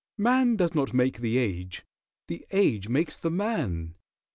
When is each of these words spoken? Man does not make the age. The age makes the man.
Man 0.17 0.55
does 0.55 0.73
not 0.73 0.95
make 0.95 1.19
the 1.19 1.37
age. 1.37 1.83
The 2.27 2.43
age 2.49 2.89
makes 2.89 3.15
the 3.15 3.29
man. 3.29 3.93